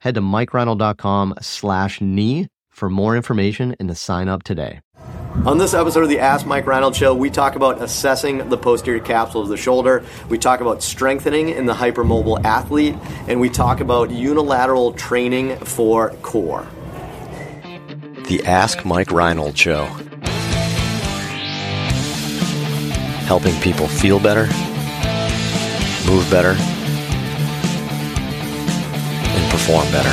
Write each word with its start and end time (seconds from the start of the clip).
Head 0.00 0.14
to 0.14 0.22
mikereinold.com 0.22 1.34
slash 1.42 2.00
knee 2.00 2.48
for 2.70 2.88
more 2.88 3.16
information 3.16 3.76
and 3.78 3.88
to 3.88 3.94
sign 3.94 4.28
up 4.28 4.42
today. 4.42 4.80
On 5.44 5.58
this 5.58 5.74
episode 5.74 6.02
of 6.02 6.08
the 6.08 6.18
Ask 6.18 6.46
Mike 6.46 6.66
Reinold 6.66 6.96
Show, 6.96 7.14
we 7.14 7.30
talk 7.30 7.54
about 7.54 7.82
assessing 7.82 8.48
the 8.48 8.56
posterior 8.56 9.00
capsule 9.00 9.42
of 9.42 9.48
the 9.48 9.56
shoulder. 9.56 10.04
We 10.28 10.38
talk 10.38 10.60
about 10.60 10.82
strengthening 10.82 11.50
in 11.50 11.66
the 11.66 11.74
hypermobile 11.74 12.44
athlete, 12.44 12.96
and 13.28 13.40
we 13.40 13.48
talk 13.50 13.80
about 13.80 14.10
unilateral 14.10 14.92
training 14.92 15.56
for 15.58 16.10
core. 16.22 16.66
The 18.26 18.42
Ask 18.44 18.84
Mike 18.84 19.12
Reinold 19.12 19.56
Show. 19.56 19.84
Helping 23.26 23.54
people 23.60 23.86
feel 23.86 24.18
better, 24.18 24.46
move 26.10 26.28
better, 26.30 26.54
perform 29.60 29.92
better. 29.92 30.08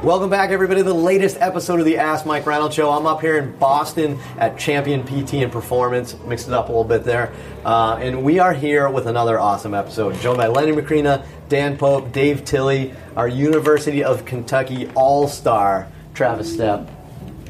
Welcome 0.00 0.30
back, 0.30 0.50
everybody, 0.50 0.80
to 0.80 0.84
the 0.84 0.94
latest 0.94 1.38
episode 1.40 1.80
of 1.80 1.84
the 1.84 1.98
Ask 1.98 2.24
Mike 2.24 2.46
Reinold 2.46 2.72
Show. 2.72 2.90
I'm 2.90 3.04
up 3.04 3.20
here 3.20 3.36
in 3.36 3.56
Boston 3.58 4.18
at 4.38 4.56
Champion 4.56 5.02
PT 5.02 5.34
and 5.34 5.50
Performance. 5.50 6.16
Mixed 6.20 6.46
it 6.46 6.54
up 6.54 6.68
a 6.68 6.72
little 6.72 6.84
bit 6.84 7.02
there. 7.02 7.32
Uh, 7.64 7.98
and 8.00 8.22
we 8.22 8.38
are 8.38 8.54
here 8.54 8.88
with 8.88 9.08
another 9.08 9.40
awesome 9.40 9.74
episode. 9.74 10.14
Joined 10.20 10.38
by 10.38 10.46
Lenny 10.46 10.70
Macrina, 10.70 11.26
Dan 11.48 11.76
Pope, 11.76 12.12
Dave 12.12 12.44
Tilley, 12.44 12.94
our 13.16 13.26
University 13.26 14.04
of 14.04 14.24
Kentucky 14.24 14.88
All 14.94 15.26
Star, 15.26 15.88
Travis 16.14 16.56
Stepp. 16.56 16.88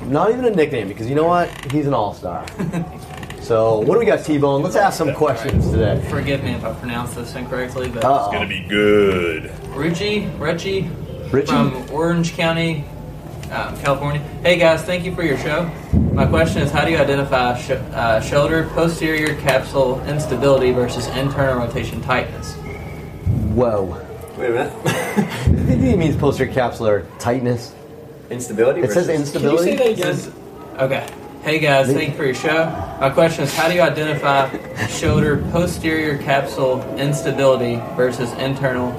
Not 0.06 0.30
even 0.30 0.46
a 0.46 0.50
nickname, 0.50 0.88
because 0.88 1.06
you 1.06 1.14
know 1.14 1.26
what? 1.26 1.50
He's 1.70 1.86
an 1.86 1.92
all 1.92 2.14
star. 2.14 2.46
So, 3.48 3.78
what 3.78 3.94
do 3.94 3.98
we 4.00 4.04
got, 4.04 4.27
T 4.27 4.36
Bone? 4.36 4.62
Let's 4.62 4.77
ask 4.77 4.98
some 4.98 5.14
questions 5.14 5.70
today. 5.70 6.06
Forgive 6.10 6.44
me 6.44 6.50
if 6.50 6.62
I 6.62 6.74
pronounce 6.74 7.14
this 7.14 7.34
incorrectly, 7.34 7.88
but 7.88 8.04
Uh-oh. 8.04 8.24
it's 8.27 8.34
gonna 8.34 8.46
be 8.46 8.60
good. 8.68 9.44
Ruchi, 9.72 10.28
Richie, 10.38 10.91
from 11.46 11.82
Orange 11.91 12.34
County, 12.34 12.84
um, 13.50 13.74
California. 13.78 14.20
Hey 14.42 14.58
guys, 14.58 14.82
thank 14.82 15.02
you 15.06 15.14
for 15.14 15.22
your 15.22 15.38
show. 15.38 15.64
My 16.12 16.26
question 16.26 16.60
is, 16.60 16.70
how 16.70 16.84
do 16.84 16.91
you 16.91 16.98
identify 16.98 17.56
sh- 17.56 17.70
uh, 17.70 18.20
shoulder 18.20 18.69
posterior 18.74 19.34
capsule 19.36 20.04
instability 20.04 20.70
versus 20.70 21.06
internal 21.16 21.58
rotation 21.58 22.02
tightness? 22.02 22.52
Whoa. 23.54 23.98
Wait 24.36 24.50
a 24.50 24.52
minute. 24.52 24.72
I 24.84 25.22
think 25.64 25.82
he 25.82 25.96
means 25.96 26.16
posterior 26.16 26.52
capsular 26.52 27.06
tightness. 27.19 27.74
Instability. 28.28 28.82
It 28.82 28.91
says 28.92 29.08
instability. 29.08 29.74
Can 29.74 29.88
you 29.88 29.96
say 29.96 30.04
that 30.04 30.20
again? 30.20 30.80
Okay. 30.80 31.27
Hey 31.42 31.61
guys, 31.61 31.86
thank 31.92 32.11
you 32.11 32.17
for 32.17 32.25
your 32.25 32.34
show. 32.34 32.67
My 33.00 33.11
question 33.11 33.44
is 33.44 33.55
how 33.55 33.69
do 33.69 33.75
you 33.75 33.81
identify 33.81 34.50
shoulder 34.89 35.39
posterior 35.53 36.19
capsule 36.19 36.83
instability 36.97 37.77
versus 37.97 38.31
internal 38.33 38.91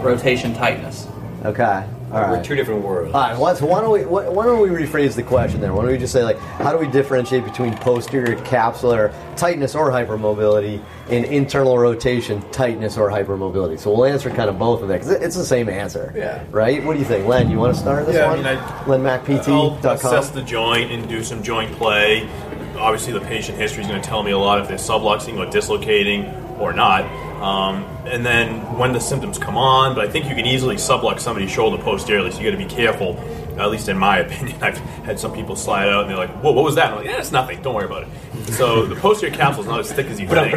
rotation 0.00 0.54
tightness? 0.54 1.08
Okay. 1.44 1.84
All 2.12 2.20
right. 2.20 2.30
We're 2.30 2.42
two 2.44 2.56
different 2.56 2.82
worlds. 2.82 3.14
All 3.14 3.20
right. 3.20 3.38
Well, 3.38 3.54
so 3.54 3.66
why 3.66 3.80
don't 3.80 3.92
we 3.92 4.04
why 4.04 4.44
don't 4.44 4.60
we 4.60 4.68
rephrase 4.68 5.14
the 5.14 5.22
question 5.22 5.60
there? 5.60 5.72
Why 5.72 5.82
don't 5.82 5.92
we 5.92 5.98
just 5.98 6.12
say 6.12 6.24
like, 6.24 6.38
how 6.38 6.72
do 6.72 6.78
we 6.78 6.88
differentiate 6.88 7.44
between 7.44 7.76
posterior 7.76 8.36
capsular 8.38 9.12
tightness 9.36 9.74
or 9.74 9.90
hypermobility 9.90 10.82
and 11.08 11.24
internal 11.24 11.78
rotation 11.78 12.42
tightness 12.50 12.96
or 12.98 13.10
hypermobility? 13.10 13.78
So 13.78 13.92
we'll 13.94 14.06
answer 14.06 14.28
kind 14.30 14.50
of 14.50 14.58
both 14.58 14.82
of 14.82 14.88
that 14.88 15.00
because 15.02 15.10
it's 15.12 15.36
the 15.36 15.44
same 15.44 15.68
answer. 15.68 16.12
Yeah. 16.16 16.44
Right. 16.50 16.82
What 16.84 16.94
do 16.94 16.98
you 16.98 17.04
think, 17.04 17.26
Len? 17.26 17.50
You 17.50 17.58
want 17.58 17.74
to 17.74 17.80
start 17.80 18.06
this 18.06 18.16
Yeah, 18.16 18.24
I 18.24 18.28
one? 18.28 18.38
mean, 18.38 18.46
I- 18.46 18.84
LenMacPT.com. 18.84 19.86
I'll 19.86 19.92
assess 19.94 20.30
the 20.30 20.42
joint 20.42 20.90
and 20.90 21.08
do 21.08 21.22
some 21.22 21.42
joint 21.42 21.72
play. 21.76 22.28
Obviously, 22.76 23.12
the 23.12 23.20
patient 23.20 23.58
history 23.58 23.82
is 23.82 23.88
going 23.88 24.00
to 24.00 24.08
tell 24.08 24.22
me 24.22 24.30
a 24.30 24.38
lot 24.38 24.60
if 24.60 24.68
they're 24.68 24.78
subluxing 24.78 25.36
or 25.38 25.50
dislocating 25.50 26.24
or 26.58 26.72
not. 26.72 27.04
Um, 27.40 27.84
and 28.06 28.24
then 28.24 28.60
when 28.76 28.92
the 28.92 29.00
symptoms 29.00 29.38
come 29.38 29.56
on, 29.56 29.94
but 29.94 30.06
I 30.06 30.10
think 30.10 30.28
you 30.28 30.34
can 30.34 30.44
easily 30.46 30.76
sublux 30.76 31.20
somebody's 31.20 31.50
shoulder 31.50 31.82
posteriorly, 31.82 32.30
so 32.30 32.38
you 32.40 32.50
got 32.50 32.58
to 32.58 32.62
be 32.62 32.70
careful. 32.70 33.18
At 33.58 33.70
least 33.70 33.88
in 33.88 33.98
my 33.98 34.18
opinion, 34.26 34.62
I've 34.62 34.78
had 34.78 35.18
some 35.18 35.32
people 35.32 35.56
slide 35.56 35.88
out 35.88 36.02
and 36.02 36.10
they're 36.10 36.18
like, 36.18 36.30
"Whoa, 36.42 36.52
what 36.52 36.64
was 36.64 36.74
that?" 36.74 36.90
I'm 36.90 36.96
like, 36.96 37.06
"Yeah, 37.06 37.18
it's 37.18 37.32
nothing. 37.32 37.62
Don't 37.62 37.74
worry 37.74 37.86
about 37.86 38.04
it." 38.04 38.52
So 38.52 38.84
the 38.86 38.96
posterior 38.96 39.34
capsule 39.34 39.62
is 39.62 39.68
not 39.68 39.80
as 39.80 39.92
thick 39.92 40.06
as 40.06 40.20
you 40.20 40.28
think, 40.28 40.54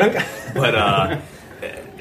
but 0.53 0.75
uh, 0.75 1.21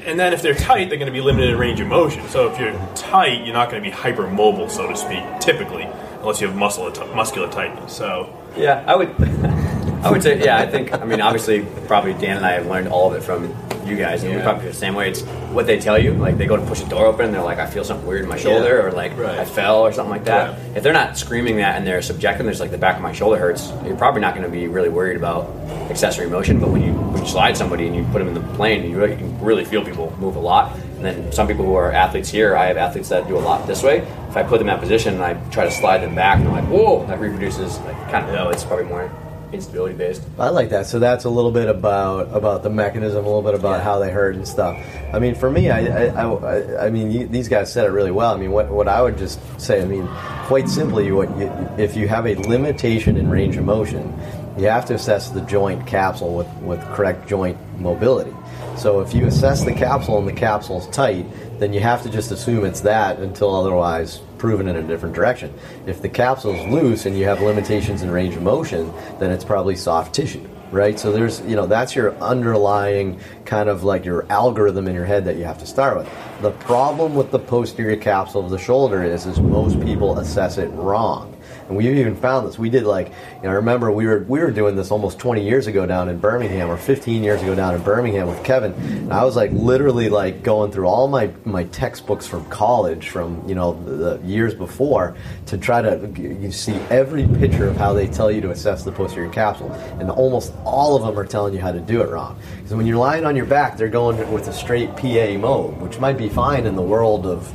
and 0.05 0.19
then 0.19 0.33
if 0.33 0.41
they're 0.41 0.53
tight, 0.55 0.89
they're 0.89 0.97
going 0.97 1.07
to 1.07 1.13
be 1.13 1.21
limited 1.21 1.49
in 1.49 1.57
range 1.57 1.79
of 1.79 1.87
motion. 1.87 2.27
So 2.29 2.51
if 2.51 2.59
you're 2.59 2.73
tight, 2.95 3.45
you're 3.45 3.53
not 3.53 3.69
going 3.69 3.81
to 3.81 3.89
be 3.89 3.95
hypermobile, 3.95 4.69
so 4.69 4.87
to 4.89 4.95
speak, 4.95 5.23
typically, 5.39 5.83
unless 6.19 6.41
you 6.41 6.47
have 6.47 6.55
muscle 6.57 6.91
muscular 7.15 7.49
tightness. 7.49 7.95
So 7.95 8.37
Yeah, 8.57 8.83
I 8.85 8.95
would. 8.95 9.15
I 10.03 10.11
would 10.11 10.21
say, 10.23 10.43
yeah. 10.43 10.57
I 10.57 10.65
think. 10.67 10.93
I 10.93 11.05
mean, 11.05 11.21
obviously, 11.21 11.65
probably 11.87 12.13
Dan 12.13 12.37
and 12.37 12.45
I 12.45 12.51
have 12.53 12.65
learned 12.67 12.87
all 12.89 13.09
of 13.11 13.15
it 13.17 13.23
from 13.23 13.53
you 13.85 13.97
guys, 13.97 14.23
and 14.23 14.31
we 14.31 14.37
Yeah. 14.37 14.43
probably 14.43 14.63
feel 14.63 14.71
the 14.71 14.77
same 14.77 14.95
way. 14.95 15.09
It's 15.09 15.21
what 15.51 15.65
they 15.67 15.77
tell 15.77 15.97
you. 15.99 16.13
Like 16.13 16.37
they 16.37 16.45
go 16.45 16.55
to 16.55 16.61
push 16.63 16.81
a 16.81 16.85
door 16.85 17.05
open, 17.05 17.25
and 17.25 17.33
they're 17.33 17.41
like, 17.41 17.59
"I 17.59 17.65
feel 17.65 17.83
something 17.83 18.05
weird 18.07 18.23
in 18.23 18.29
my 18.29 18.37
shoulder," 18.37 18.85
or 18.87 18.91
like, 18.91 19.17
Right. 19.17 19.39
"I 19.39 19.45
fell," 19.45 19.79
or 19.85 19.91
something 19.91 20.11
like 20.11 20.23
that. 20.25 20.51
Yeah. 20.51 20.77
If 20.77 20.83
they're 20.83 20.93
not 20.93 21.17
screaming 21.17 21.57
that 21.57 21.75
and 21.77 21.85
they're 21.85 22.01
subjective, 22.01 22.45
there's 22.45 22.61
like 22.61 22.71
the 22.71 22.77
back 22.77 22.95
of 22.95 23.01
my 23.01 23.11
shoulder 23.11 23.37
hurts. 23.37 23.71
You're 23.85 23.95
probably 23.97 24.21
not 24.21 24.35
going 24.35 24.45
to 24.45 24.51
be 24.51 24.67
really 24.67 24.89
worried 24.89 25.17
about 25.17 25.49
accessory 25.89 26.27
motion. 26.27 26.59
But 26.59 26.69
when 26.69 26.81
you 26.81 26.93
when 26.93 27.21
you 27.21 27.27
slide 27.27 27.57
somebody 27.57 27.87
and 27.87 27.95
you 27.95 28.03
put 28.11 28.19
them 28.19 28.29
in 28.29 28.33
the 28.35 28.55
plane, 28.55 28.89
you 28.89 28.97
really, 28.97 29.11
you 29.11 29.17
can 29.17 29.37
really 29.41 29.65
feel 29.65 29.83
people 29.83 30.13
move 30.19 30.35
a 30.37 30.39
lot. 30.39 30.75
And 30.95 31.03
then 31.05 31.31
some 31.33 31.47
people 31.47 31.65
who 31.65 31.75
are 31.75 31.91
athletes 31.91 32.29
here, 32.29 32.55
I 32.55 32.67
have 32.67 32.77
athletes 32.77 33.09
that 33.09 33.27
do 33.27 33.37
a 33.37 33.39
lot 33.39 33.67
this 33.67 33.83
way. 33.83 34.03
If 34.29 34.37
I 34.37 34.43
put 34.43 34.59
them 34.59 34.69
in 34.69 34.73
that 34.75 34.79
position 34.79 35.15
and 35.15 35.23
I 35.23 35.33
try 35.51 35.65
to 35.65 35.71
slide 35.71 35.97
them 36.01 36.15
back, 36.15 36.37
and 36.37 36.45
they're 36.47 36.53
like, 36.53 36.69
"Whoa!" 36.69 37.05
That 37.07 37.19
reproduces. 37.19 37.79
Like, 37.81 38.09
kind 38.09 38.25
of 38.25 38.33
know 38.33 38.49
it's 38.49 38.63
probably 38.63 38.85
more 38.85 39.09
instability 39.53 39.95
based. 39.95 40.23
I 40.39 40.49
like 40.49 40.69
that. 40.69 40.85
So 40.87 40.99
that's 40.99 41.25
a 41.25 41.29
little 41.29 41.51
bit 41.51 41.69
about 41.69 42.35
about 42.35 42.63
the 42.63 42.69
mechanism, 42.69 43.23
a 43.23 43.27
little 43.27 43.41
bit 43.41 43.53
about 43.53 43.77
Yeah. 43.77 43.83
how 43.83 43.99
they 43.99 44.11
hurt 44.11 44.35
and 44.35 44.47
stuff. 44.47 44.77
I 45.13 45.19
mean, 45.19 45.35
for 45.35 45.49
me, 45.49 45.69
I 45.69 46.09
I, 46.09 46.25
I, 46.25 46.85
I 46.87 46.89
mean, 46.89 47.11
you, 47.11 47.27
these 47.27 47.47
guys 47.47 47.71
said 47.71 47.85
it 47.85 47.91
really 47.91 48.11
well. 48.11 48.33
I 48.33 48.37
mean, 48.37 48.51
what 48.51 48.69
what 48.69 48.87
I 48.87 49.01
would 49.01 49.17
just 49.17 49.39
say, 49.59 49.81
I 49.81 49.85
mean, 49.85 50.07
quite 50.47 50.67
simply, 50.67 51.11
what 51.11 51.29
you, 51.37 51.51
if 51.77 51.95
you 51.95 52.07
have 52.07 52.25
a 52.25 52.35
limitation 52.35 53.17
in 53.17 53.29
range 53.29 53.55
of 53.57 53.65
motion, 53.65 54.13
you 54.57 54.65
have 54.67 54.85
to 54.85 54.95
assess 54.95 55.29
the 55.29 55.41
joint 55.41 55.85
capsule 55.87 56.35
with 56.35 56.47
with 56.61 56.81
correct 56.93 57.27
joint 57.27 57.57
mobility. 57.79 58.33
So 58.77 59.01
if 59.01 59.13
you 59.13 59.27
assess 59.27 59.63
the 59.63 59.73
capsule 59.73 60.17
and 60.17 60.27
the 60.27 60.33
capsule's 60.33 60.87
tight, 60.89 61.25
then 61.59 61.73
you 61.73 61.79
have 61.79 62.01
to 62.03 62.09
just 62.09 62.31
assume 62.31 62.65
it's 62.65 62.81
that 62.81 63.19
until 63.19 63.55
otherwise 63.55 64.19
proven 64.43 64.67
in 64.67 64.75
a 64.75 64.83
different 64.83 65.15
direction. 65.15 65.53
If 65.85 66.01
the 66.01 66.09
capsule's 66.09 66.67
loose 66.67 67.05
and 67.05 67.17
you 67.17 67.23
have 67.23 67.39
limitations 67.39 68.01
in 68.01 68.11
range 68.11 68.35
of 68.35 68.41
motion, 68.41 68.91
then 69.17 69.31
it's 69.31 69.45
probably 69.45 69.73
soft 69.73 70.13
tissue, 70.13 70.45
right? 70.69 70.99
So 70.99 71.13
there's, 71.13 71.39
you 71.43 71.55
know, 71.55 71.65
that's 71.65 71.95
your 71.95 72.13
underlying 72.15 73.21
kind 73.45 73.69
of 73.69 73.85
like 73.85 74.03
your 74.03 74.29
algorithm 74.29 74.89
in 74.89 74.95
your 74.95 75.05
head 75.05 75.23
that 75.23 75.37
you 75.37 75.45
have 75.45 75.59
to 75.59 75.65
start 75.65 75.95
with. 75.95 76.09
The 76.41 76.51
problem 76.51 77.15
with 77.15 77.31
the 77.31 77.39
posterior 77.39 77.95
capsule 77.95 78.43
of 78.43 78.51
the 78.51 78.57
shoulder 78.57 79.01
is, 79.01 79.25
is 79.25 79.39
most 79.39 79.79
people 79.79 80.19
assess 80.19 80.57
it 80.57 80.67
wrong. 80.71 81.32
And 81.67 81.77
we 81.77 81.87
even 81.87 82.15
found 82.15 82.47
this. 82.47 82.59
We 82.59 82.69
did 82.69 82.83
like, 82.83 83.07
you 83.07 83.43
know, 83.43 83.49
I 83.49 83.53
remember 83.53 83.91
we 83.91 84.05
were 84.05 84.25
we 84.27 84.39
were 84.39 84.51
doing 84.51 84.75
this 84.75 84.91
almost 84.91 85.19
20 85.19 85.43
years 85.43 85.67
ago 85.67 85.85
down 85.85 86.09
in 86.09 86.17
Birmingham, 86.19 86.69
or 86.69 86.77
15 86.77 87.23
years 87.23 87.41
ago 87.41 87.55
down 87.55 87.75
in 87.75 87.81
Birmingham 87.81 88.27
with 88.27 88.43
Kevin. 88.43 88.73
And 88.73 89.13
I 89.13 89.23
was 89.23 89.35
like 89.35 89.51
literally 89.51 90.09
like 90.09 90.43
going 90.43 90.71
through 90.71 90.87
all 90.87 91.07
my 91.07 91.31
my 91.45 91.63
textbooks 91.65 92.27
from 92.27 92.45
college, 92.49 93.09
from 93.09 93.47
you 93.47 93.55
know 93.55 93.81
the, 93.83 94.17
the 94.17 94.27
years 94.27 94.53
before, 94.53 95.15
to 95.47 95.57
try 95.57 95.81
to 95.81 96.11
you 96.17 96.51
see 96.51 96.73
every 96.89 97.27
picture 97.27 97.67
of 97.67 97.77
how 97.77 97.93
they 97.93 98.07
tell 98.07 98.31
you 98.31 98.41
to 98.41 98.51
assess 98.51 98.83
the 98.83 98.91
posterior 98.91 99.29
capsule, 99.29 99.71
and 99.99 100.09
almost 100.09 100.53
all 100.65 100.95
of 100.95 101.03
them 101.03 101.17
are 101.17 101.25
telling 101.25 101.53
you 101.53 101.59
how 101.59 101.71
to 101.71 101.79
do 101.79 102.01
it 102.01 102.09
wrong. 102.09 102.37
Because 102.57 102.73
when 102.73 102.85
you're 102.85 102.97
lying 102.97 103.25
on 103.25 103.35
your 103.35 103.45
back, 103.45 103.77
they're 103.77 103.89
going 103.89 104.31
with 104.31 104.47
a 104.47 104.53
straight 104.53 104.95
PA 104.95 105.37
mode, 105.37 105.79
which 105.81 105.99
might 105.99 106.17
be 106.17 106.29
fine 106.29 106.65
in 106.65 106.75
the 106.75 106.81
world 106.81 107.25
of 107.25 107.51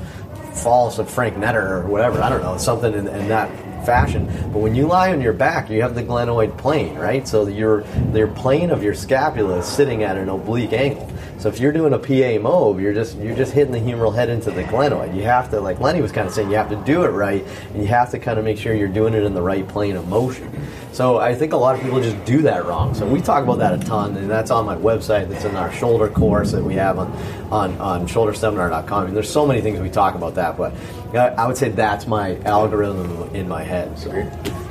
falls 0.55 0.99
of 0.99 1.11
Frank 1.11 1.37
Netter 1.37 1.71
or 1.71 1.87
whatever. 1.87 2.21
I 2.23 2.29
don't 2.29 2.43
know, 2.43 2.57
something 2.57 2.93
in, 2.93 3.07
in 3.07 3.29
that 3.29 3.51
fashion. 3.85 4.27
But 4.53 4.61
when 4.61 4.75
you 4.75 4.87
lie 4.87 5.13
on 5.13 5.21
your 5.21 5.33
back, 5.33 5.71
you 5.71 5.83
have 5.83 5.95
the 5.95 6.03
glenoid 6.03 6.57
plane, 6.59 6.95
right? 6.97 7.27
So 7.27 7.47
your 7.47 7.85
your 8.13 8.29
plane 8.29 8.71
of 8.71 8.83
your 8.83 8.95
scapula 8.95 9.59
is 9.59 9.67
sitting 9.67 10.03
at 10.03 10.17
an 10.17 10.29
oblique 10.29 10.73
angle. 10.73 11.11
So 11.39 11.49
if 11.49 11.61
you're 11.61 11.73
doing 11.73 11.93
a 11.93 11.99
PA 11.99 12.43
move, 12.43 12.81
you're 12.81 12.93
just 12.93 13.17
you're 13.19 13.37
just 13.37 13.53
hitting 13.53 13.73
the 13.73 13.79
humeral 13.79 14.13
head 14.13 14.29
into 14.29 14.51
the 14.51 14.65
glenoid. 14.65 15.15
You 15.15 15.23
have 15.23 15.51
to, 15.51 15.61
like 15.61 15.79
Lenny 15.79 16.03
was 16.03 16.11
kind 16.11 16.27
of 16.27 16.35
saying, 16.35 16.51
you 16.51 16.57
have 16.57 16.69
to 16.71 16.77
do 16.85 17.05
it 17.05 17.11
right, 17.11 17.47
and 17.73 17.81
you 17.81 17.87
have 17.87 18.11
to 18.11 18.19
kind 18.19 18.41
of 18.41 18.45
make 18.45 18.59
sure 18.59 18.75
you're 18.75 18.89
doing 18.89 19.15
it 19.15 19.23
in 19.23 19.35
the 19.35 19.43
right 19.43 19.67
plane 19.69 19.95
of 19.95 20.09
motion. 20.09 20.51
So 20.93 21.19
I 21.19 21.37
think 21.37 21.53
a 21.53 21.57
lot 21.57 21.77
of 21.77 21.81
people 21.81 22.01
just 22.03 22.23
do 22.25 22.43
that 22.43 22.67
wrong. 22.67 22.93
So 22.93 23.07
we 23.07 23.21
talk 23.21 23.45
about 23.45 23.59
that 23.59 23.73
a 23.73 23.79
ton, 23.79 24.17
and 24.17 24.29
that's 24.29 24.51
on 24.51 24.67
my 24.67 24.75
website. 24.75 25.29
That's 25.29 25.45
in 25.45 25.55
our 25.55 25.73
shoulder 25.73 26.09
course 26.09 26.51
that 26.51 26.65
we 26.65 26.75
have 26.75 26.99
on 26.99 27.13
on, 27.53 27.79
on 27.79 28.09
shoulderseminar.com. 28.09 29.03
I 29.03 29.05
mean, 29.07 29.15
there's 29.15 29.31
so 29.31 29.47
many 29.47 29.61
things 29.61 29.79
we 29.79 29.91
talk 29.91 30.17
about 30.17 30.35
that, 30.35 30.57
but 30.57 30.75
I, 31.15 31.47
would 31.47 31.57
say 31.57 31.69
that's 31.69 32.07
my 32.09 32.37
algorithm 32.41 33.35
in 33.35 33.49
my 33.49 33.63
head. 33.63 33.97
So 33.97 34.11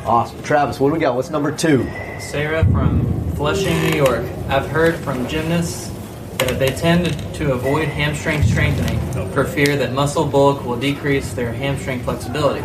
awesome, 0.06 0.44
Travis. 0.44 0.82
What 0.82 0.90
do 0.90 0.96
we 0.96 1.00
got? 1.00 1.16
What's 1.16 1.30
number 1.30 1.56
two? 1.56 1.90
Sarah 2.20 2.66
from 2.66 3.32
Flushing, 3.36 3.80
New 3.90 3.98
York. 3.98 4.26
I've 4.50 4.68
heard 4.68 4.96
from 4.96 5.28
gymnasts 5.28 5.92
they 6.38 6.70
tend 6.70 7.06
to 7.36 7.54
avoid 7.54 7.88
hamstring 7.88 8.44
strengthening 8.44 9.00
for 9.32 9.46
fear 9.46 9.76
that 9.78 9.94
muscle 9.94 10.26
bulk 10.26 10.64
will 10.64 10.80
decrease 10.80 11.34
their 11.34 11.54
hamstring 11.54 12.02
flexibility. 12.02 12.62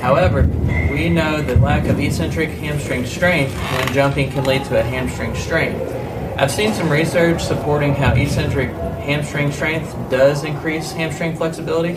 However, 0.00 0.42
we 0.90 1.08
know 1.08 1.42
that 1.42 1.60
lack 1.60 1.86
of 1.86 1.98
eccentric 1.98 2.50
hamstring 2.50 3.04
strength 3.06 3.54
when 3.54 3.92
jumping 3.92 4.30
can 4.30 4.44
lead 4.44 4.64
to 4.66 4.78
a 4.78 4.82
hamstring 4.82 5.34
strain. 5.34 5.80
I've 6.38 6.50
seen 6.50 6.72
some 6.72 6.90
research 6.90 7.42
supporting 7.42 7.94
how 7.94 8.14
eccentric 8.14 8.70
hamstring 8.70 9.52
strength 9.52 9.94
does 10.10 10.44
increase 10.44 10.92
hamstring 10.92 11.36
flexibility. 11.36 11.96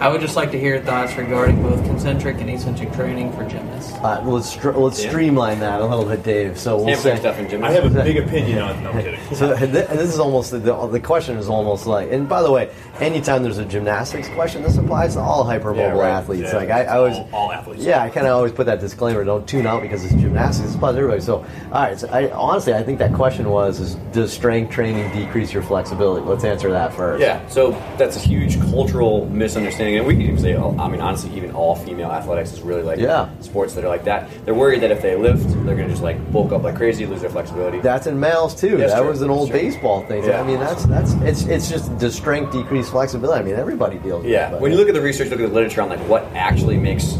I 0.00 0.08
would 0.08 0.22
just 0.22 0.34
like 0.34 0.50
to 0.52 0.58
hear 0.58 0.76
your 0.76 0.82
thoughts 0.84 1.14
regarding 1.18 1.62
both 1.62 1.84
concentric 1.84 2.40
and 2.40 2.48
eccentric 2.48 2.90
training 2.94 3.32
for 3.34 3.44
gymnasts. 3.46 3.92
Uh, 4.02 4.22
let's 4.24 4.48
str- 4.48 4.70
let's 4.70 5.02
Yeah. 5.04 5.10
streamline 5.10 5.60
that 5.60 5.82
a 5.82 5.84
little 5.86 6.06
bit, 6.06 6.22
Dave. 6.22 6.58
So 6.58 6.78
we'll 6.82 6.96
say 6.96 7.16
stuff 7.16 7.38
in 7.38 7.50
gym. 7.50 7.62
I 7.62 7.70
have 7.72 7.84
a 7.84 8.02
big 8.02 8.16
opinion 8.16 8.60
on. 8.60 8.82
No, 8.82 8.90
I'm 8.92 9.02
kidding. 9.02 9.20
So 9.34 9.54
th- 9.54 9.70
this 9.88 10.08
is 10.14 10.18
almost 10.18 10.52
the, 10.52 10.58
the 10.58 11.00
question 11.00 11.36
is 11.36 11.50
almost 11.50 11.86
like, 11.86 12.10
and 12.10 12.26
by 12.26 12.40
the 12.40 12.50
way, 12.50 12.70
anytime 12.98 13.42
there's 13.42 13.58
a 13.58 13.64
gymnastics 13.66 14.28
question, 14.30 14.62
this 14.62 14.78
applies 14.78 15.14
to 15.16 15.20
all 15.20 15.44
hypermobile 15.44 15.76
Yeah, 15.76 15.92
right. 15.98 16.08
athletes. 16.12 16.48
Yeah, 16.50 16.56
like 16.56 16.70
I, 16.70 16.84
I 16.84 16.96
always, 16.96 17.16
all, 17.16 17.28
all 17.34 17.52
athletes. 17.52 17.84
yeah, 17.84 18.02
I 18.02 18.08
kind 18.08 18.26
of 18.26 18.32
always 18.34 18.52
put 18.52 18.64
that 18.66 18.80
disclaimer: 18.80 19.22
don't 19.22 19.46
tune 19.46 19.66
out 19.66 19.82
because 19.82 20.02
it's 20.02 20.14
gymnastics. 20.14 20.68
This 20.68 20.76
applies 20.76 20.94
to 20.94 20.98
everybody. 21.00 21.20
So, 21.20 21.44
all 21.72 21.82
right. 21.82 21.98
So 22.00 22.08
I, 22.08 22.30
honestly, 22.30 22.72
I 22.72 22.82
think 22.82 22.98
that 23.00 23.12
question 23.12 23.50
was: 23.50 23.78
is 23.80 23.96
does 24.12 24.32
strength 24.32 24.72
training 24.72 25.12
decrease 25.12 25.52
your 25.52 25.62
flexibility? 25.62 26.24
Let's 26.24 26.44
answer 26.44 26.70
that 26.70 26.94
first. 26.94 27.20
Yeah, 27.20 27.46
so 27.48 27.72
that's 27.98 28.16
a 28.16 28.20
huge 28.20 28.58
cultural 28.70 29.26
misunderstanding, 29.26 29.89
and 29.96 30.06
we 30.06 30.14
can 30.14 30.22
even 30.22 30.38
say, 30.38 30.54
oh, 30.56 30.76
I 30.78 30.88
mean, 30.88 31.00
honestly, 31.00 31.30
even 31.36 31.52
all 31.52 31.74
female 31.74 32.10
athletics 32.10 32.52
is 32.52 32.60
really 32.62 32.82
like 32.82 32.98
Yeah. 32.98 33.28
sports 33.40 33.74
that 33.74 33.84
are 33.84 33.88
like 33.88 34.04
that. 34.04 34.28
They're 34.44 34.54
worried 34.54 34.80
that 34.82 34.90
if 34.90 35.02
they 35.02 35.16
lift, 35.16 35.44
they're 35.64 35.74
going 35.76 35.86
to 35.86 35.88
just 35.90 36.02
like 36.02 36.32
bulk 36.32 36.52
up 36.52 36.62
like 36.62 36.76
crazy, 36.76 37.06
lose 37.06 37.20
their 37.20 37.30
flexibility. 37.30 37.80
That's 37.80 38.06
in 38.06 38.18
males 38.18 38.54
too. 38.54 38.76
That's 38.76 38.92
that 38.92 39.00
true. 39.00 39.08
was 39.10 39.22
an 39.22 39.30
old 39.30 39.50
baseball 39.52 40.02
thing. 40.06 40.24
Yeah. 40.24 40.40
I 40.40 40.46
mean, 40.46 40.58
that's 40.60 40.84
that's 40.86 41.12
it's 41.22 41.42
it's 41.44 41.68
just 41.70 41.96
does 41.98 42.14
strength 42.14 42.52
decrease 42.52 42.88
flexibility? 42.90 43.40
I 43.40 43.44
mean, 43.44 43.54
everybody 43.56 43.98
deals 43.98 44.22
with 44.22 44.30
it. 44.30 44.34
Yeah, 44.34 44.50
but- 44.50 44.60
when 44.60 44.72
you 44.72 44.78
look 44.78 44.88
at 44.88 44.94
the 44.94 45.00
research, 45.00 45.30
look 45.30 45.40
at 45.40 45.48
the 45.48 45.54
literature 45.54 45.82
on 45.82 45.88
like 45.88 46.00
what 46.08 46.24
actually 46.34 46.76
makes 46.76 47.14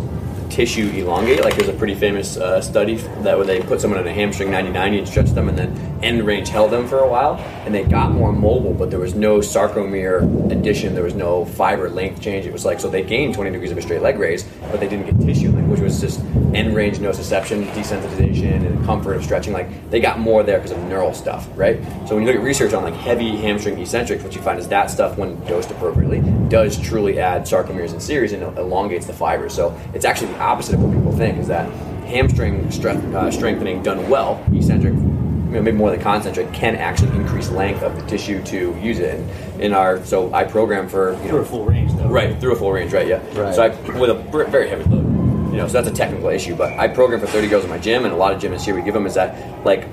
tissue 0.50 0.91
elongate. 0.91 1.43
Like 1.43 1.56
there's 1.56 1.69
a 1.69 1.73
pretty 1.73 1.94
famous 1.94 2.37
uh, 2.37 2.61
study 2.61 2.97
that 3.23 3.37
where 3.37 3.47
they 3.47 3.61
put 3.61 3.81
someone 3.81 4.00
in 4.00 4.06
a 4.06 4.12
hamstring 4.12 4.50
90-90 4.50 4.99
and 4.99 5.08
stretched 5.08 5.35
them, 5.35 5.49
and 5.49 5.56
then 5.56 6.00
end 6.02 6.26
range 6.26 6.49
held 6.49 6.70
them 6.70 6.87
for 6.87 6.99
a 6.99 7.08
while, 7.08 7.37
and 7.64 7.75
they 7.75 7.85
got 7.85 8.12
more 8.12 8.32
mobile, 8.32 8.75
but 8.75 8.91
there 8.91 8.99
was 8.99 9.14
no 9.14 9.38
sarcomere 9.38 10.50
addition, 10.50 10.94
there 10.94 11.05
was 11.05 11.14
no 11.14 11.44
fiber 11.44 11.88
length 11.88 12.20
change. 12.20 12.47
It 12.47 12.52
was 12.52 12.64
like 12.64 12.81
so 12.81 12.88
they 12.88 13.02
gained 13.02 13.35
20 13.35 13.50
degrees 13.50 13.70
of 13.70 13.79
a 13.79 13.82
straight 13.82 14.02
leg 14.02 14.19
raise, 14.19 14.44
but 14.70 14.81
they 14.81 14.88
didn't 14.88 15.06
get 15.06 15.26
tissue 15.26 15.50
which 15.70 15.81
was 15.81 16.00
just 16.00 16.20
end 16.52 16.75
range 16.75 16.99
nociception, 16.99 17.64
desensitization, 17.72 18.67
and 18.67 18.84
comfort 18.84 19.14
of 19.14 19.25
stretching. 19.25 19.52
Like 19.52 19.90
they 19.90 20.00
got 20.00 20.19
more 20.19 20.43
there 20.43 20.58
because 20.58 20.72
of 20.72 20.82
neural 20.84 21.14
stuff, 21.14 21.49
right? 21.55 21.81
So 22.08 22.17
when 22.17 22.25
you 22.25 22.26
look 22.26 22.37
at 22.37 22.43
research 22.43 22.72
on 22.72 22.82
like 22.82 22.94
heavy 22.94 23.37
hamstring 23.37 23.78
eccentrics, 23.78 24.25
what 24.25 24.34
you 24.34 24.43
find 24.43 24.58
is 24.58 24.69
that 24.69 24.90
stuff, 24.90 25.17
when 25.17 25.38
dosed 25.46 25.70
appropriately, 25.70 26.20
does 26.49 26.78
truly 26.78 27.20
add 27.20 27.43
sarcomeres 27.43 27.94
in 27.94 28.00
series 28.00 28.32
and 28.32 28.43
elongates 28.58 29.06
the 29.06 29.12
fibers. 29.12 29.55
So 29.55 29.78
it's 29.94 30.05
actually 30.05 30.32
the 30.32 30.40
opposite 30.40 30.75
of 30.75 30.82
what 30.82 30.93
people 30.93 31.12
think 31.12 31.38
is 31.38 31.49
that 31.49 31.70
hamstring 32.05 32.70
strength, 32.72 33.14
uh, 33.14 33.31
strengthening 33.31 33.82
done 33.82 34.11
well, 34.11 34.44
eccentric, 34.52 34.94
you 34.94 35.62
maybe 35.62 35.76
more 35.76 35.90
than 35.90 36.00
concentric, 36.00 36.52
can 36.52 36.76
actually 36.76 37.14
increase 37.17 37.50
length 37.50 37.82
of 37.82 37.96
the 37.96 38.02
tissue 38.06 38.43
to 38.44 38.76
use 38.81 38.99
it. 38.99 39.19
And 39.19 39.61
in 39.61 39.72
our, 39.72 40.05
so 40.05 40.32
I 40.32 40.44
program 40.44 40.88
for 40.88 41.12
you 41.12 41.17
know 41.17 41.28
Through 41.28 41.40
a 41.40 41.44
full 41.44 41.64
range, 41.64 41.93
though. 41.94 42.08
Right, 42.08 42.38
through 42.40 42.52
a 42.52 42.56
full 42.56 42.72
range, 42.72 42.93
right? 42.93 43.06
Yeah. 43.06 43.17
Right. 43.38 43.55
So 43.55 43.62
I 43.62 43.99
with 43.99 44.11
a 44.11 44.46
very 44.49 44.69
heavy 44.69 44.84
load, 44.84 45.06
you 45.50 45.56
know, 45.56 45.67
so 45.67 45.75
that's 45.75 45.88
a 45.88 45.94
technical 45.94 46.29
issue. 46.29 46.55
But 46.55 46.79
I 46.79 46.88
program 46.88 47.20
for 47.20 47.26
30 47.26 47.49
girls 47.49 47.64
in 47.64 47.70
my 47.70 47.79
gym, 47.79 48.05
and 48.05 48.14
a 48.14 48.17
lot 48.17 48.32
of 48.32 48.41
gymnasts 48.41 48.64
here 48.64 48.75
we 48.75 48.82
give 48.82 48.94
them 48.94 49.06
is 49.06 49.14
that 49.14 49.64
like 49.64 49.87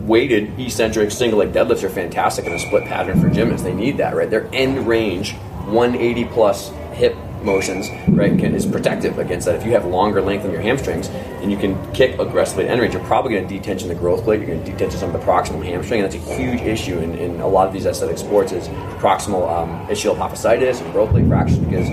weighted 0.00 0.58
eccentric 0.58 1.10
single 1.10 1.40
leg 1.40 1.52
deadlifts 1.52 1.82
are 1.84 1.90
fantastic 1.90 2.46
in 2.46 2.52
a 2.52 2.58
split 2.58 2.84
pattern 2.84 3.20
for 3.20 3.28
gymnasts. 3.28 3.62
They 3.62 3.74
need 3.74 3.98
that, 3.98 4.16
right? 4.16 4.28
Their 4.28 4.48
end 4.54 4.88
range, 4.88 5.34
180 5.34 6.24
plus 6.26 6.70
hip 6.94 7.14
motions, 7.42 7.88
right, 8.08 8.36
can, 8.36 8.54
is 8.54 8.66
protective 8.66 9.18
against 9.18 9.46
that. 9.46 9.54
If 9.54 9.64
you 9.64 9.72
have 9.72 9.84
longer 9.84 10.20
length 10.20 10.44
in 10.44 10.50
your 10.50 10.60
hamstrings 10.60 11.08
and 11.08 11.52
you 11.52 11.56
can 11.56 11.92
kick 11.92 12.18
aggressively 12.18 12.64
at 12.64 12.70
end 12.70 12.80
range, 12.80 12.94
you're 12.94 13.04
probably 13.04 13.34
going 13.34 13.46
to 13.46 13.54
detension 13.54 13.88
the 13.88 13.94
growth 13.94 14.24
plate. 14.24 14.40
You're 14.40 14.56
going 14.56 14.64
to 14.64 14.72
detension 14.72 14.98
some 14.98 15.14
of 15.14 15.20
the 15.20 15.26
proximal 15.26 15.64
hamstring, 15.64 16.00
and 16.00 16.12
that's 16.12 16.26
a 16.26 16.34
huge 16.34 16.62
issue 16.62 16.98
in, 16.98 17.14
in 17.16 17.40
a 17.40 17.46
lot 17.46 17.68
of 17.68 17.72
these 17.72 17.86
aesthetic 17.86 18.18
sports 18.18 18.52
is 18.52 18.66
proximal 18.98 19.48
um, 19.48 19.86
ischial 19.88 20.16
apophysitis 20.16 20.82
and 20.82 20.92
growth 20.92 21.10
plate 21.10 21.28
fractures 21.28 21.58
because 21.58 21.88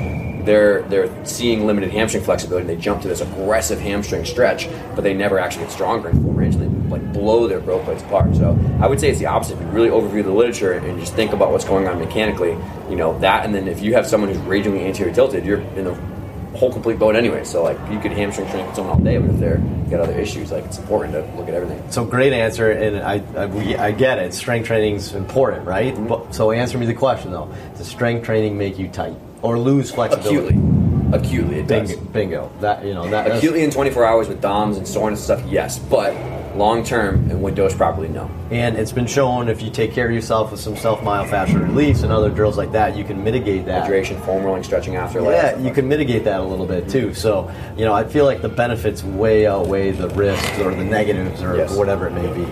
they're 0.46 0.84
they're 0.84 1.26
seeing 1.26 1.66
limited 1.66 1.92
hamstring 1.92 2.24
flexibility. 2.24 2.68
and 2.68 2.70
They 2.70 2.82
jump 2.82 3.02
to 3.02 3.08
this 3.08 3.22
aggressive 3.22 3.80
hamstring 3.80 4.26
stretch, 4.26 4.68
but 4.96 5.04
they 5.04 5.14
never 5.14 5.40
actually 5.40 5.66
get 5.66 5.72
stronger 5.72 6.10
in 6.10 6.24
full 6.24 6.34
range. 6.34 6.56
And 6.56 6.64
they 6.64 6.90
like 6.90 7.14
blow 7.14 7.48
their 7.48 7.60
growth 7.60 7.84
plates 7.86 8.04
apart. 8.04 8.36
So 8.36 8.58
I 8.80 8.88
would 8.88 9.00
say 9.00 9.10
it's 9.10 9.20
the 9.20 9.26
opposite. 9.26 9.56
If 9.56 9.62
you 9.62 9.68
really 9.68 9.90
overview 9.90 10.24
the 10.24 10.32
literature 10.32 10.74
and 10.74 11.00
just 11.00 11.14
think 11.14 11.34
about 11.34 11.52
what's 11.52 11.66
going 11.66 11.88
on 11.88 12.00
mechanically, 12.00 12.58
you 12.90 12.96
know 12.96 13.18
that. 13.20 13.46
And 13.46 13.54
then 13.54 13.68
if 13.68 13.82
you 13.82 13.94
have 13.94 14.08
someone 14.08 14.30
who's 14.30 14.40
ragingly 14.40 14.86
anterior 14.86 15.14
tilted, 15.14 15.46
you're 15.46 15.62
in 15.62 15.86
the 15.86 16.16
whole 16.56 16.72
complete 16.72 16.98
boat 16.98 17.16
anyway. 17.16 17.44
So 17.44 17.64
like 17.64 17.78
you 17.92 18.00
could 18.00 18.12
hamstring 18.12 18.50
train 18.50 18.74
someone 18.74 18.98
all 18.98 19.04
day, 19.04 19.18
but 19.18 19.30
if 19.30 19.40
they're 19.40 19.58
got 19.90 20.00
other 20.00 20.18
issues, 20.18 20.52
like 20.52 20.66
it's 20.66 20.78
important 20.78 21.14
to 21.14 21.38
look 21.38 21.48
at 21.48 21.54
everything. 21.54 21.82
So 21.92 22.06
great 22.06 22.34
answer, 22.34 22.72
and 22.72 22.98
I 22.98 23.22
I, 23.36 23.46
we, 23.46 23.76
I 23.76 23.92
get 23.92 24.20
it. 24.20 24.34
Strength 24.34 24.68
training's 24.68 25.14
important, 25.14 25.66
right? 25.68 25.94
Mm-hmm. 25.94 26.08
But, 26.08 26.34
so 26.34 26.52
answer 26.52 26.78
me 26.78 26.86
the 26.86 26.94
question 26.94 27.32
though: 27.32 27.54
Does 27.78 27.88
strength 27.88 28.26
training 28.26 28.58
make 28.58 28.80
you 28.80 28.88
tight 28.88 29.16
or 29.46 29.60
lose 29.60 29.92
flexibility? 29.92 30.56
Acutely, 30.56 31.18
acutely, 31.18 31.60
it 31.60 31.68
does. 31.68 31.90
Bingo, 31.96 32.12
bingo. 32.12 32.52
That 32.62 32.84
you 32.84 32.94
know 32.94 33.08
that 33.10 33.38
Acutely 33.38 33.64
in 33.64 33.72
24 33.72 34.04
hours 34.06 34.28
with 34.28 34.42
DOMs 34.42 34.78
and 34.78 34.88
soreness 34.88 35.28
and 35.30 35.40
stuff, 35.40 35.52
yes. 35.52 35.78
But 35.78 36.14
long 36.56 36.84
term 36.84 37.30
and 37.30 37.42
when 37.42 37.54
dosed 37.54 37.78
properly, 37.78 38.08
no. 38.08 38.30
And 38.50 38.78
it's 38.78 38.92
been 38.92 39.06
shown 39.06 39.50
if 39.50 39.62
you 39.62 39.70
take 39.70 39.92
care 39.94 40.08
of 40.08 40.14
yourself 40.14 40.52
with 40.52 40.60
some 40.60 40.76
self 40.76 41.02
myofascial 41.02 41.62
release 41.62 42.02
and 42.04 42.12
other 42.12 42.30
drills 42.30 42.58
like 42.58 42.72
that, 42.72 42.96
you 42.98 43.04
can 43.04 43.24
mitigate 43.24 43.66
that. 43.66 43.88
Hydration, 43.88 44.24
foam 44.26 44.44
rolling, 44.44 44.64
stretching 44.64 44.96
after. 44.96 45.22
Yeah, 45.22 45.58
you 45.60 45.72
can 45.72 45.88
mitigate 45.88 46.24
that 46.24 46.40
a 46.40 46.44
little 46.44 46.66
bit 46.66 46.90
too. 46.90 47.14
So, 47.14 47.52
you 47.78 47.86
know, 47.86 47.94
I 47.94 48.04
feel 48.04 48.26
like 48.26 48.42
the 48.42 48.50
benefits 48.50 49.04
way 49.04 49.46
outweigh 49.46 49.92
the 49.92 50.10
risks 50.10 50.60
or 50.60 50.74
the 50.74 50.84
negatives 50.84 51.44
or 51.44 51.56
Yes. 51.58 51.76
whatever 51.78 52.08
it 52.08 52.14
may 52.14 52.34
be. 52.34 52.48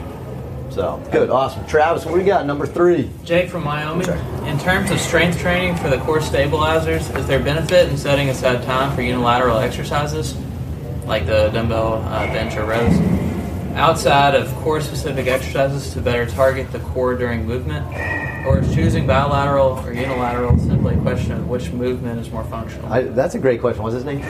So, 0.73 0.99
good, 1.11 1.29
awesome. 1.29 1.67
Travis, 1.67 2.03
what 2.03 2.13
do 2.13 2.17
we 2.17 2.23
got? 2.23 2.47
Number 2.47 2.65
three. 2.65 3.11
Jake 3.23 3.47
from 3.47 3.63
Wyoming. 3.63 4.09
In 4.47 4.57
terms 4.57 4.89
of 4.89 4.99
strength 4.99 5.39
training 5.39 5.75
for 5.75 5.87
the 5.87 5.99
core 5.99 6.19
stabilizers, 6.19 7.11
is 7.11 7.27
there 7.27 7.39
benefit 7.39 7.89
in 7.89 7.95
setting 7.95 8.29
aside 8.29 8.63
time 8.63 8.95
for 8.95 9.03
unilateral 9.03 9.59
exercises, 9.59 10.35
like 11.05 11.27
the 11.27 11.49
dumbbell 11.49 12.01
uh, 12.07 12.25
bench 12.25 12.55
or 12.55 12.65
rows, 12.65 12.97
outside 13.75 14.33
of 14.33 14.51
core 14.63 14.81
specific 14.81 15.27
exercises 15.27 15.93
to 15.93 16.01
better 16.01 16.25
target 16.25 16.71
the 16.71 16.79
core 16.79 17.15
during 17.15 17.45
movement? 17.45 17.85
Or 18.45 18.59
is 18.59 18.73
choosing 18.73 19.07
bilateral 19.07 19.79
or 19.85 19.93
unilateral 19.93 20.57
simply 20.59 20.95
a 20.95 20.97
question 20.99 21.31
of 21.31 21.47
which 21.47 21.71
movement 21.71 22.19
is 22.19 22.29
more 22.29 22.43
functional? 22.43 22.91
I, 22.91 23.03
that's 23.03 23.35
a 23.35 23.39
great 23.39 23.61
question. 23.61 23.83
What's 23.83 23.95
his 23.95 24.05
name? 24.05 24.21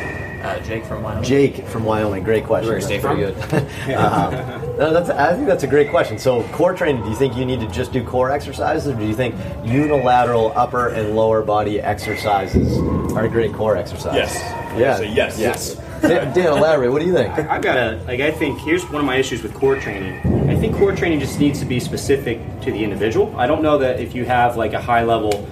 uh, 0.44 0.60
Jake 0.60 0.86
from 0.86 1.02
Wyoming. 1.02 1.24
Jake 1.24 1.66
from 1.68 1.86
Wyoming. 1.86 2.24
Great 2.24 2.44
question. 2.44 2.68
Where 2.68 2.78
you 2.78 2.84
stay 2.84 2.98
That's 3.00 3.48
pretty 3.48 3.66
good. 3.88 3.96
um, 3.96 4.32
no, 4.78 4.94
that's, 4.94 5.10
I 5.10 5.34
think 5.34 5.48
that's 5.48 5.64
a 5.64 5.68
great 5.68 5.90
question. 5.90 6.20
So, 6.20 6.44
core 6.50 6.74
training, 6.74 7.04
do 7.04 7.10
you 7.10 7.16
think 7.16 7.36
you 7.36 7.46
need 7.46 7.62
to 7.62 7.68
just 7.68 7.94
do 7.94 8.04
core 8.04 8.30
exercises, 8.30 8.88
or 8.94 8.96
do 8.98 9.06
you 9.06 9.16
think 9.16 9.36
unilateral 9.64 10.52
upper 10.56 10.90
and 10.90 11.16
lower 11.16 11.42
body 11.42 11.80
exercises 11.82 12.78
are 13.14 13.26
a 13.26 13.30
great 13.30 13.54
core 13.54 13.78
exercise? 13.78 14.16
Yes. 14.16 14.36
Yeah. 14.78 14.98
Say 14.98 15.14
yes. 15.14 15.40
Yes. 15.40 15.76
Dan, 16.02 16.34
Dan, 16.34 16.58
elaborate. 16.58 16.92
What 16.92 17.00
do 17.00 17.06
you 17.08 17.14
think? 17.14 17.32
I've 17.38 17.62
got 17.62 17.78
a 17.78 18.04
like. 18.06 18.20
I 18.20 18.32
think 18.32 18.60
here's 18.60 18.84
one 18.86 18.96
of 19.00 19.06
my 19.06 19.16
issues 19.16 19.42
with 19.42 19.54
core 19.54 19.78
training. 19.78 20.20
I 20.64 20.66
think 20.68 20.78
core 20.78 20.96
training 20.96 21.20
just 21.20 21.42
needs 21.42 21.60
to 21.60 21.66
be 21.66 21.82
specific 21.82 22.40
to 22.62 22.72
the 22.72 22.82
individual. 22.82 23.36
I 23.38 23.48
don't 23.48 23.62
know 23.62 23.80
that 23.80 24.00
if 24.00 24.16
you 24.16 24.24
have 24.24 24.56
like 24.56 24.72
a 24.72 24.82
high 24.82 25.04
level, 25.04 25.46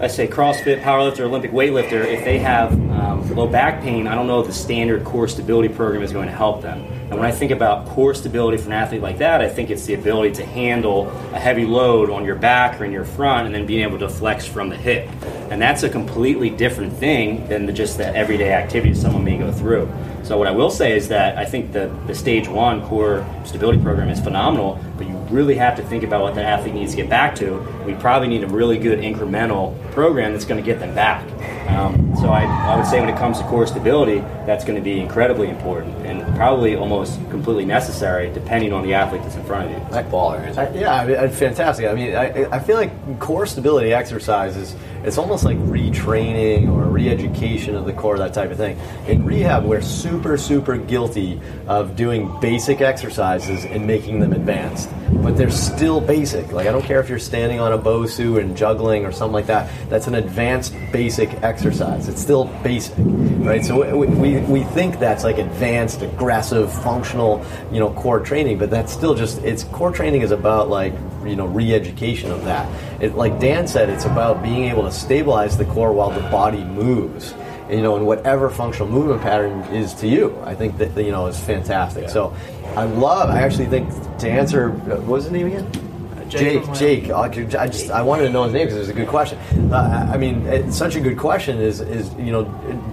let's 0.00 0.16
say 0.16 0.26
CrossFit 0.26 0.82
powerlifter, 0.82 1.20
Olympic 1.20 1.52
weightlifter, 1.52 2.04
if 2.04 2.24
they 2.24 2.40
have 2.40 2.72
um, 2.90 3.36
low 3.36 3.46
back 3.46 3.80
pain, 3.82 4.08
I 4.08 4.16
don't 4.16 4.26
know 4.26 4.40
if 4.40 4.48
the 4.48 4.52
standard 4.52 5.04
core 5.04 5.28
stability 5.28 5.68
program 5.68 6.02
is 6.02 6.12
going 6.12 6.26
to 6.26 6.34
help 6.34 6.60
them. 6.60 6.82
And 6.82 7.10
when 7.10 7.24
I 7.24 7.30
think 7.30 7.52
about 7.52 7.86
core 7.86 8.14
stability 8.14 8.58
for 8.58 8.66
an 8.66 8.72
athlete 8.72 9.00
like 9.00 9.18
that, 9.18 9.40
I 9.40 9.48
think 9.48 9.70
it's 9.70 9.86
the 9.86 9.94
ability 9.94 10.34
to 10.34 10.44
handle 10.44 11.08
a 11.32 11.38
heavy 11.38 11.64
load 11.64 12.10
on 12.10 12.24
your 12.24 12.34
back 12.34 12.80
or 12.80 12.84
in 12.84 12.90
your 12.90 13.04
front, 13.04 13.46
and 13.46 13.54
then 13.54 13.64
being 13.64 13.84
able 13.84 14.00
to 14.00 14.08
flex 14.08 14.44
from 14.44 14.70
the 14.70 14.76
hip. 14.76 15.08
And 15.52 15.62
that's 15.62 15.84
a 15.84 15.88
completely 15.88 16.50
different 16.50 16.92
thing 16.94 17.46
than 17.46 17.64
the, 17.64 17.72
just 17.72 17.96
the 17.96 18.12
everyday 18.12 18.52
activities 18.52 19.00
someone 19.00 19.22
may 19.22 19.38
go 19.38 19.52
through. 19.52 19.88
So 20.28 20.36
what 20.36 20.46
I 20.46 20.50
will 20.50 20.68
say 20.68 20.94
is 20.94 21.08
that 21.08 21.38
I 21.38 21.46
think 21.46 21.72
the, 21.72 21.90
the 22.06 22.14
stage 22.14 22.48
one 22.48 22.86
core 22.86 23.24
stability 23.46 23.80
program 23.80 24.10
is 24.10 24.20
phenomenal, 24.20 24.78
but 24.98 25.08
you 25.08 25.17
really 25.30 25.54
have 25.56 25.76
to 25.76 25.82
think 25.82 26.02
about 26.04 26.22
what 26.22 26.34
the 26.34 26.42
athlete 26.42 26.74
needs 26.74 26.92
to 26.92 26.96
get 26.96 27.08
back 27.08 27.34
to. 27.36 27.58
We 27.86 27.94
probably 27.94 28.28
need 28.28 28.44
a 28.44 28.48
really 28.48 28.78
good 28.78 28.98
incremental 29.00 29.78
program 29.92 30.32
that's 30.32 30.44
going 30.44 30.62
to 30.62 30.66
get 30.66 30.80
them 30.80 30.94
back. 30.94 31.24
Um, 31.68 32.14
so 32.16 32.28
I, 32.28 32.44
I 32.44 32.76
would 32.76 32.86
say 32.86 33.00
when 33.00 33.08
it 33.08 33.16
comes 33.16 33.38
to 33.38 33.44
core 33.44 33.66
stability, 33.66 34.18
that's 34.46 34.64
going 34.64 34.76
to 34.76 34.82
be 34.82 34.98
incredibly 35.00 35.48
important 35.48 35.94
and 36.06 36.34
probably 36.36 36.76
almost 36.76 37.18
completely 37.30 37.64
necessary 37.64 38.32
depending 38.32 38.72
on 38.72 38.82
the 38.82 38.94
athlete 38.94 39.22
that's 39.22 39.36
in 39.36 39.44
front 39.44 39.66
of 39.66 39.72
you. 39.72 39.86
That's 39.90 40.08
baller. 40.08 40.56
I, 40.56 40.70
yeah, 40.74 40.94
I 40.94 41.06
mean, 41.06 41.30
fantastic. 41.30 41.86
I 41.86 41.94
mean, 41.94 42.14
I, 42.14 42.44
I 42.50 42.58
feel 42.58 42.76
like 42.76 43.20
core 43.20 43.46
stability 43.46 43.92
exercises, 43.92 44.74
it's 45.04 45.18
almost 45.18 45.44
like 45.44 45.56
retraining 45.58 46.68
or 46.68 46.84
re-education 46.84 47.74
of 47.74 47.84
the 47.84 47.92
core, 47.92 48.18
that 48.18 48.34
type 48.34 48.50
of 48.50 48.56
thing. 48.56 48.78
In 49.06 49.24
rehab, 49.24 49.64
we're 49.64 49.82
super, 49.82 50.36
super 50.38 50.76
guilty 50.76 51.40
of 51.66 51.96
doing 51.96 52.34
basic 52.40 52.80
exercises 52.80 53.64
and 53.64 53.86
making 53.86 54.20
them 54.20 54.32
advanced. 54.32 54.88
But 55.22 55.36
they're 55.36 55.50
still 55.50 56.00
basic. 56.00 56.52
Like, 56.52 56.66
I 56.66 56.72
don't 56.72 56.84
care 56.84 57.00
if 57.00 57.08
you're 57.08 57.18
standing 57.18 57.60
on 57.60 57.72
a 57.72 57.78
Bosu 57.78 58.40
and 58.40 58.56
juggling 58.56 59.04
or 59.04 59.12
something 59.12 59.34
like 59.34 59.46
that. 59.46 59.70
That's 59.90 60.06
an 60.06 60.14
advanced 60.14 60.74
basic 60.92 61.30
exercise. 61.42 62.08
It's 62.08 62.20
still 62.20 62.46
basic, 62.62 62.94
right? 62.98 63.64
So 63.64 63.96
we, 63.96 64.06
we, 64.06 64.38
we 64.40 64.64
think 64.64 64.98
that's 64.98 65.24
like 65.24 65.38
advanced, 65.38 66.02
aggressive, 66.02 66.72
functional, 66.72 67.44
you 67.70 67.80
know, 67.80 67.92
core 67.92 68.20
training, 68.20 68.58
but 68.58 68.70
that's 68.70 68.92
still 68.92 69.14
just, 69.14 69.38
it's 69.42 69.64
core 69.64 69.92
training 69.92 70.22
is 70.22 70.30
about 70.30 70.68
like, 70.68 70.94
you 71.24 71.36
know, 71.36 71.46
re-education 71.46 72.30
of 72.30 72.44
that. 72.44 72.68
It, 73.02 73.14
like 73.14 73.38
Dan 73.38 73.66
said, 73.66 73.90
it's 73.90 74.06
about 74.06 74.42
being 74.42 74.64
able 74.64 74.84
to 74.84 74.92
stabilize 74.92 75.58
the 75.58 75.66
core 75.66 75.92
while 75.92 76.10
the 76.10 76.22
body 76.30 76.64
moves 76.64 77.34
you 77.70 77.82
know, 77.82 77.96
and 77.96 78.06
whatever 78.06 78.50
functional 78.50 78.88
movement 78.88 79.22
pattern 79.22 79.60
is 79.74 79.94
to 79.94 80.08
you. 80.08 80.38
I 80.44 80.54
think 80.54 80.78
that 80.78 80.96
you 80.96 81.10
know 81.10 81.26
is 81.26 81.38
fantastic. 81.38 82.04
Yeah. 82.04 82.10
So 82.10 82.36
I 82.76 82.84
love. 82.84 83.30
I 83.30 83.42
actually 83.42 83.66
think 83.66 83.90
to 84.18 84.30
answer, 84.30 84.70
what 84.70 85.02
was 85.04 85.24
his 85.24 85.32
name 85.32 85.46
again? 85.48 85.88
Jake, 86.28 86.72
Jake, 86.74 87.10
I 87.10 87.28
just 87.28 87.90
I 87.90 88.02
wanted 88.02 88.24
to 88.24 88.30
know 88.30 88.44
his 88.44 88.52
name 88.52 88.66
because 88.66 88.76
it 88.76 88.80
was 88.80 88.88
a 88.90 88.94
good 88.94 89.08
question. 89.08 89.38
Uh, 89.72 90.10
I 90.12 90.16
mean, 90.16 90.46
it's 90.46 90.76
such 90.76 90.94
a 90.94 91.00
good 91.00 91.16
question. 91.18 91.58
Is 91.58 91.80
is 91.80 92.12
you 92.14 92.32
know 92.32 92.44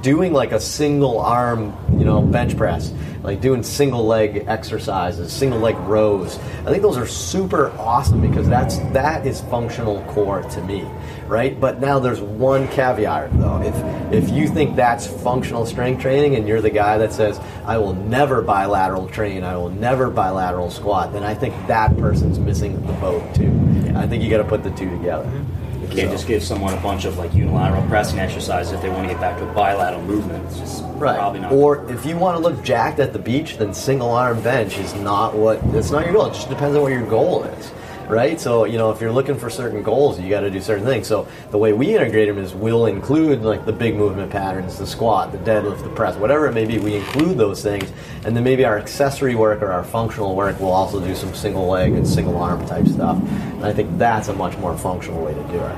doing 0.02 0.34
like 0.34 0.52
a 0.52 0.60
single 0.60 1.20
arm 1.20 1.76
you 1.98 2.06
know 2.06 2.22
bench 2.22 2.56
press, 2.56 2.94
like 3.24 3.42
doing 3.42 3.64
single 3.64 4.06
leg 4.06 4.46
exercises, 4.48 5.34
single 5.34 5.60
leg 5.60 5.76
rows. 5.80 6.38
I 6.66 6.72
think 6.72 6.82
those 6.82 6.98
are 6.98 7.08
super 7.08 7.72
awesome 7.78 8.22
because 8.22 8.48
that's 8.48 8.78
that 8.94 9.26
is 9.28 9.42
functional 9.42 10.02
core 10.06 10.42
to 10.42 10.62
me, 10.62 10.86
right? 11.28 11.60
But 11.60 11.80
now 11.80 12.00
there's 12.00 12.22
one 12.22 12.68
caveat 12.70 13.38
though. 13.40 13.62
If 13.62 13.76
if 14.14 14.30
you 14.30 14.48
think 14.48 14.76
that's 14.76 15.08
functional 15.08 15.66
strength 15.66 16.02
training 16.02 16.36
and 16.36 16.48
you're 16.48 16.62
the 16.62 16.70
guy 16.70 16.98
that 16.98 17.14
says 17.14 17.40
I 17.66 17.78
will 17.78 17.94
never 17.94 18.42
bilateral 18.42 19.08
train, 19.08 19.44
I 19.44 19.58
will 19.58 19.70
never 19.70 20.10
bilateral 20.10 20.70
squat, 20.70 21.14
then 21.14 21.24
I 21.24 21.34
think 21.34 21.54
that 21.68 21.98
person's 21.98 22.40
missing 22.40 22.86
the 22.86 22.94
boat 22.94 23.36
too. 23.36 23.52
I 23.96 24.08
think 24.08 24.24
you 24.24 24.30
got 24.30 24.38
to 24.38 24.44
put 24.44 24.64
the 24.64 24.72
two 24.72 24.90
together. 24.90 25.26
Mm-hmm. 25.26 25.82
You 25.82 25.88
can't 25.88 26.10
so. 26.10 26.16
just 26.16 26.28
give 26.28 26.44
someone 26.44 26.74
a 26.74 26.82
bunch 26.82 27.06
of 27.06 27.18
like 27.18 27.34
unilateral 27.34 27.86
pressing 27.88 28.20
exercises 28.20 28.74
if 28.74 28.82
they 28.82 28.90
want 28.90 29.08
to 29.08 29.14
get 29.14 29.22
back 29.22 29.38
to 29.38 29.48
a 29.48 29.54
bilateral 29.54 30.02
movement. 30.04 30.44
It's 30.48 30.60
just 30.60 30.84
right. 30.96 31.16
probably 31.16 31.42
not. 31.42 31.52
Or 31.52 31.90
if 31.92 32.06
you 32.06 32.18
want 32.18 32.38
to 32.38 32.42
look 32.42 32.64
jacked 32.64 33.00
at 33.00 33.14
the 33.14 33.20
beach, 33.20 33.58
then 33.58 33.74
single 33.74 34.10
arm 34.10 34.42
bench 34.42 34.78
is 34.80 34.94
not 34.96 35.36
what. 35.36 35.60
It's 35.76 35.92
not 35.92 36.06
your 36.06 36.14
goal. 36.14 36.26
It 36.28 36.34
just 36.34 36.50
depends 36.50 36.76
on 36.76 36.82
what 36.82 36.92
your 36.92 37.06
goal 37.08 37.44
is 37.44 37.72
right? 38.10 38.40
So 38.40 38.66
you 38.66 38.78
know, 38.78 38.92
if 38.92 39.02
you're 39.02 39.12
looking 39.12 39.38
for 39.38 39.50
certain 39.50 39.84
goals, 39.84 40.20
you 40.20 40.30
got 40.30 40.42
to 40.42 40.52
do 40.52 40.62
certain 40.62 40.86
things. 40.86 41.08
So 41.08 41.28
the 41.52 41.58
way 41.58 41.74
we 41.74 41.96
integrate 41.96 42.28
them 42.28 42.38
is 42.38 42.54
we'll 42.54 42.86
include 42.86 43.42
like 43.42 43.66
the 43.66 43.74
big 43.74 43.96
movement 43.96 44.32
patterns, 44.32 44.78
the 44.78 44.88
squat, 44.88 45.32
the 45.32 45.38
deadlift, 45.40 45.84
the 45.84 45.90
press, 45.90 46.16
whatever 46.16 46.48
it 46.48 46.54
may 46.54 46.66
be. 46.66 46.78
We 46.78 46.96
include 46.96 47.38
those 47.38 47.62
things, 47.62 47.92
and 48.26 48.36
then 48.36 48.44
maybe 48.44 48.66
our 48.66 48.78
accessory 48.78 49.36
work 49.36 49.62
or 49.62 49.72
our 49.72 49.84
functional 49.84 50.36
work 50.36 50.60
will 50.60 50.72
also 50.72 51.00
do 51.00 51.16
some 51.16 51.34
single 51.34 51.68
leg 51.68 51.94
and 51.94 52.08
single 52.08 52.38
arm 52.38 52.66
type 52.66 52.88
stuff. 52.88 53.18
And 53.18 53.66
I 53.66 53.74
think 53.74 53.98
that's 53.98 54.28
a 54.28 54.34
much 54.34 54.58
more 54.58 54.78
functional 54.78 55.24
way 55.24 55.34
to 55.34 55.44
do 55.44 55.60
it. 55.60 55.76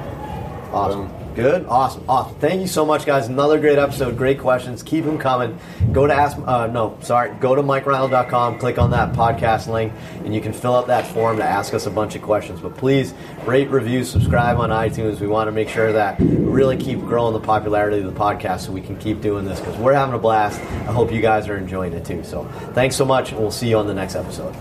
Awesome. 0.72 1.27
Good, 1.38 1.68
awesome, 1.68 2.04
awesome. 2.10 2.36
Thank 2.40 2.62
you 2.62 2.68
so 2.68 2.84
much, 2.84 3.06
guys. 3.06 3.28
Another 3.28 3.60
great 3.60 3.78
episode. 3.78 4.18
Great 4.18 4.40
questions. 4.40 4.82
Keep 4.82 5.06
them 5.06 5.20
coming. 5.20 5.60
Go 5.92 6.08
to 6.08 6.14
ask. 6.14 6.36
Uh, 6.40 6.66
no, 6.66 6.98
sorry. 7.02 7.30
Go 7.40 7.54
to 7.54 7.62
MikeReinold.com. 7.62 8.58
Click 8.58 8.80
on 8.80 8.90
that 8.90 9.14
podcast 9.14 9.68
link, 9.72 9.94
and 10.26 10.34
you 10.34 10.42
can 10.42 10.52
fill 10.52 10.76
out 10.76 10.88
that 10.88 11.06
form 11.06 11.38
to 11.38 11.44
ask 11.44 11.76
us 11.76 11.86
a 11.86 11.92
bunch 11.92 12.16
of 12.16 12.24
questions. 12.24 12.60
But 12.60 12.76
please 12.76 13.14
rate, 13.46 13.70
review, 13.70 14.04
subscribe 14.04 14.58
on 14.58 14.72
iTunes. 14.72 15.20
We 15.20 15.28
want 15.28 15.48
to 15.48 15.52
make 15.52 15.70
sure 15.70 15.94
that 15.94 16.20
we 16.20 16.26
really 16.26 16.76
keep 16.76 17.02
growing 17.02 17.34
the 17.34 17.40
popularity 17.40 18.00
of 18.00 18.12
the 18.12 18.20
podcast, 18.20 18.62
so 18.62 18.72
we 18.72 18.82
can 18.82 18.98
keep 18.98 19.22
doing 19.22 19.46
this 19.46 19.60
because 19.60 19.78
we're 19.78 19.94
having 19.94 20.16
a 20.16 20.20
blast. 20.20 20.60
I 20.60 20.92
hope 20.92 21.12
you 21.12 21.22
guys 21.22 21.48
are 21.50 21.58
enjoying 21.58 21.94
it 21.94 22.04
too. 22.04 22.24
So 22.24 22.46
thanks 22.74 22.96
so 22.96 23.06
much, 23.06 23.30
and 23.30 23.40
we'll 23.40 23.52
see 23.52 23.70
you 23.70 23.78
on 23.78 23.86
the 23.86 23.94
next 23.94 24.16
episode. 24.16 24.56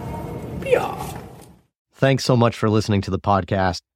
Thanks 1.94 2.26
so 2.26 2.36
much 2.36 2.54
for 2.54 2.68
listening 2.68 3.00
to 3.00 3.10
the 3.10 3.18
podcast. 3.18 3.80